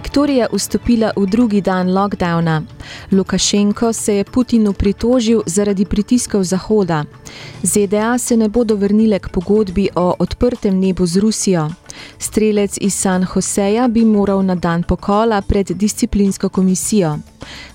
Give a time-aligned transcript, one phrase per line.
[0.00, 2.62] Viktorija vstopila v drugi dan lockdowna.
[3.12, 7.04] Lukašenko se je Putinu pritožil zaradi pritiskov Zahoda.
[7.62, 11.68] ZDA se ne bodo vrnile k pogodbi o odprtem nebu z Rusijo.
[12.18, 17.18] Strelec iz San Joseja bi moral na dan pokola pred disciplinsko komisijo.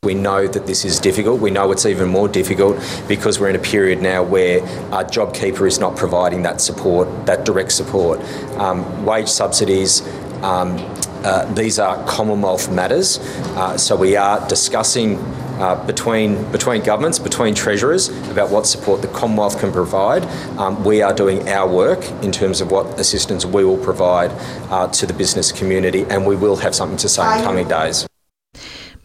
[0.03, 1.41] We know that this is difficult.
[1.41, 2.77] We know it's even more difficult
[3.09, 4.61] because we're in a period now where
[4.93, 8.21] our JobKeeper is not providing that support, that direct support.
[8.57, 10.03] Um, wage subsidies,
[10.43, 10.77] um,
[11.25, 13.19] uh, these are Commonwealth matters.
[13.57, 15.19] Uh, so we are discussing
[15.59, 20.25] uh, between between governments, between treasurers, about what support the Commonwealth can provide.
[20.59, 24.31] Um, we are doing our work in terms of what assistance we will provide
[24.71, 28.07] uh, to the business community, and we will have something to say in coming days.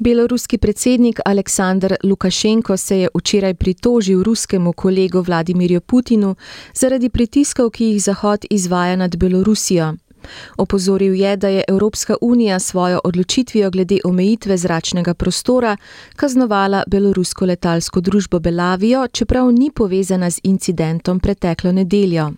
[0.02, 6.36] Beloruski predsednik Aleksandr Lukašenko se je včeraj pritožil ruskemu kolegu Vladimirju Putinu
[6.74, 9.94] zaradi pritiskov, ki jih Zahod izvaja nad Belorusijo.
[10.58, 15.78] Opozoril je, da je Evropska unija svojo odločitvijo glede omejitve zračnega prostora
[16.16, 22.32] kaznovala belorusko letalsko družbo Belavijo, čeprav ni povezana z incidentom preteklo nedeljo.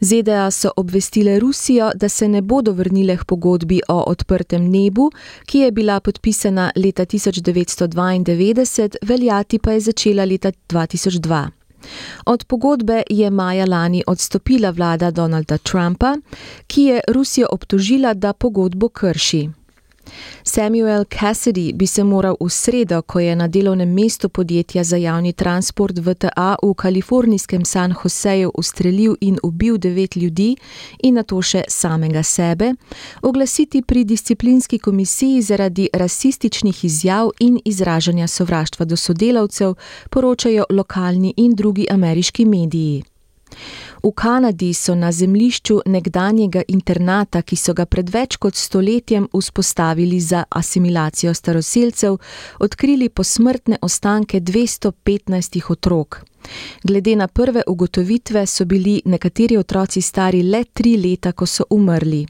[0.00, 5.10] ZDA so obvestile Rusijo, da se ne bodo vrnile k pogodbi o odprtem nebu,
[5.46, 11.65] ki je bila podpisana leta 1992, veljati pa je začela leta 2002.
[12.26, 16.16] Od pogodbe je maja lani odstopila vlada Donalda Trumpa,
[16.66, 19.48] ki je Rusijo obtožila, da pogodbo krši.
[20.44, 25.32] Samuel Cassidy bi se moral v sredo, ko je na delovnem mestu podjetja za javni
[25.32, 30.56] transport VTA v kalifornijskem San Joseju ustrelil in ubil devet ljudi
[31.02, 32.74] in na to še samega sebe,
[33.22, 39.74] oglasiti pri disciplinski komisiji zaradi rasističnih izjav in izražanja sovraštva do sodelavcev,
[40.10, 43.15] poročajo lokalni in drugi ameriški mediji.
[44.02, 50.20] V Kanadi so na zemljišču nekdanjega internata, ki so ga pred več kot stoletjem vzpostavili
[50.20, 52.18] za asimilacijo staroseljcev,
[52.58, 56.22] odkrili posmrtne ostanke 215 otrok.
[56.84, 62.26] Glede na prve ugotovitve so bili nekateri otroci stari le tri leta, ko so umrli.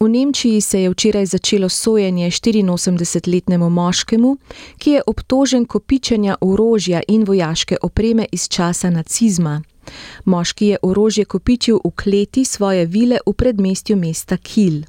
[0.00, 4.36] V Nemčiji se je včeraj začelo sojenje 84-letnemu moškemu,
[4.78, 9.62] ki je obtožen kopičenja orožja in vojaške opreme iz časa nacizma.
[10.24, 14.82] Moški je orožje kopičil v kleti svoje vile v predmestju mesta Kiel.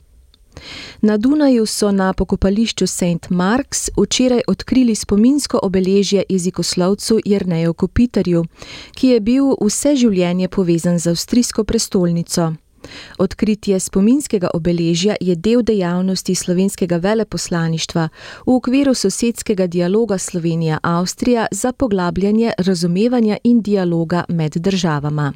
[1.02, 3.30] Na Dunaju so na pokopališču St.
[3.30, 8.46] Marks včeraj odkrili spominsko obeležje jezikoslovcu Jrneju Kopitarju,
[8.92, 12.54] ki je bil vse življenje povezan z avstrijsko prestolnico.
[13.18, 18.10] Odkritje spominskega obeležja je del dejavnosti slovenskega veleposlaništva
[18.46, 25.34] v okviru sosedskega dialoga Slovenija-Avstrija za poglabljanje razumevanja in dialoga med državama.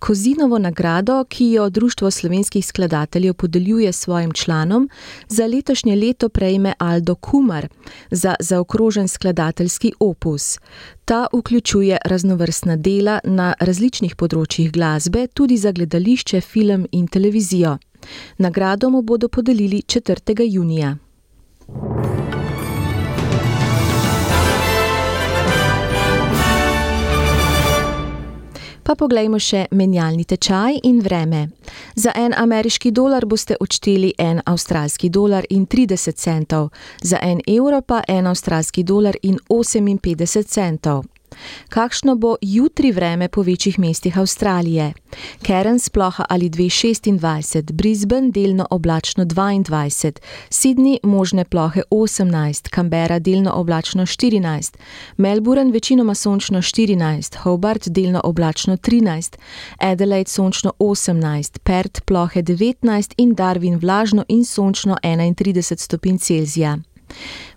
[0.00, 4.88] Kozinovo nagrado, ki jo Društvo slovenskih skladateljev podeljuje svojim članom,
[5.28, 7.68] za letošnje leto prejme Aldo Kumar
[8.10, 10.58] za zaokrožen skladateljski opus.
[11.04, 17.76] Ta vključuje raznovrstna dela na različnih področjih glasbe, tudi za gledališče, film in televizijo.
[18.38, 20.48] Nagrado mu bodo podelili 4.
[20.48, 20.96] junija.
[28.90, 31.44] Pa poglejmo še menjalni tečaj in vreme.
[31.94, 37.82] Za en ameriški dolar boste odšteli en avstralski dolar in 30 centov, za en evro
[37.86, 41.04] pa en avstralski dolar in 58 centov.
[41.68, 44.92] Kakšno bo jutri vreme po večjih mestih Avstralije?
[45.46, 50.12] Cairns ploha ali 226, Brisbane delno oblačno 22,
[50.50, 54.76] Sydney možne plohe 18, Canberra delno oblačno 14,
[55.16, 59.36] Melbourne večinoma sončno 14, Hobart delno oblačno 13,
[59.78, 66.78] Adelaide sončno 18, Perth plohe 19 in Darwin vlažno in sončno 31 stopinj Celzija.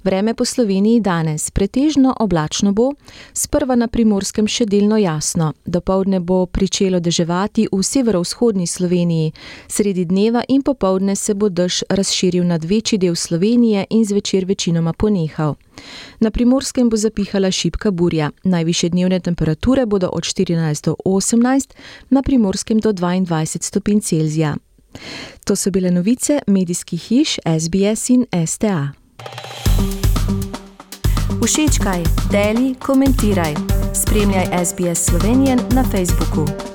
[0.04, 2.92] Vreme po Sloveniji danes pretežno oblačno bo,
[3.34, 9.32] sprva na primorskem še delno jasno, dopoledne bo pričelo deževati v severovzhodni Sloveniji,
[9.68, 14.94] sredi dneva in popoldne se bo dež razširil nad večji del Slovenije in zvečer večinoma
[14.94, 15.56] ponehal.
[16.20, 21.74] Na primorskem bo zapihala šipka burja, najviše dnevne temperature bodo od 14 do 18,
[22.10, 24.56] na primorskem do 22 stopinj Celzija.
[25.46, 29.03] To so bile novice medijskih hiš SBS in STA.
[31.46, 33.54] Všečkaj, deli, komentiraj.
[33.94, 36.73] Spremljaj SBS Slovenijo na Facebooku.